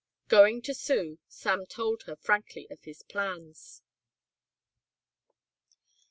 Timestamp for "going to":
0.29-0.73